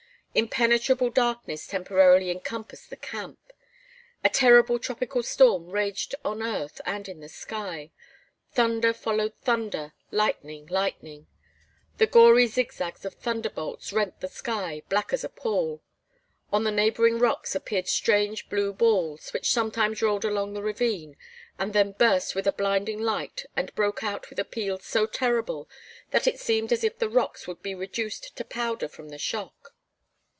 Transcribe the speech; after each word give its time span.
Impenetrable 0.33 1.09
darkness 1.09 1.67
temporarily 1.67 2.31
encompassed 2.31 2.89
the 2.89 2.95
camp. 2.95 3.51
A 4.23 4.29
terrible 4.29 4.79
tropical 4.79 5.23
storm 5.23 5.67
raged 5.71 6.15
on 6.23 6.41
earth 6.41 6.79
and 6.85 7.09
in 7.09 7.19
the 7.19 7.27
sky. 7.27 7.91
Thunder 8.53 8.93
followed 8.93 9.35
thunder, 9.35 9.91
lightning, 10.09 10.67
lightning. 10.67 11.27
The 11.97 12.07
gory 12.07 12.47
zigzags 12.47 13.03
of 13.03 13.15
thunderbolts 13.15 13.91
rent 13.91 14.21
the 14.21 14.29
sky, 14.29 14.83
black 14.87 15.11
as 15.11 15.25
a 15.25 15.27
pall. 15.29 15.83
On 16.53 16.63
the 16.63 16.71
neighboring 16.71 17.19
rocks 17.19 17.53
appeared 17.53 17.89
strange 17.89 18.47
blue 18.47 18.71
balls, 18.71 19.33
which 19.33 19.51
sometimes 19.51 20.01
rolled 20.01 20.23
along 20.23 20.53
the 20.53 20.63
ravine 20.63 21.17
and 21.59 21.73
then 21.73 21.91
burst 21.91 22.35
with 22.35 22.47
a 22.47 22.53
blinding 22.53 23.01
light 23.01 23.47
and 23.57 23.75
broke 23.75 24.01
out 24.01 24.29
with 24.29 24.39
a 24.39 24.45
peal 24.45 24.79
so 24.79 25.05
terrible 25.05 25.67
that 26.11 26.25
it 26.25 26.39
seemed 26.39 26.71
as 26.71 26.85
if 26.85 26.99
the 26.99 27.09
rocks 27.09 27.49
would 27.49 27.61
be 27.61 27.75
reduced 27.75 28.33
to 28.37 28.45
powder 28.45 28.87
from 28.87 29.09
the 29.09 29.17
shock. 29.19 29.73